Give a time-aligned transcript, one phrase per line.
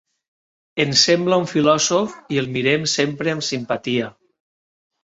[0.85, 4.15] Ens sembla un filòsof i el mirem sempre amb simpatia.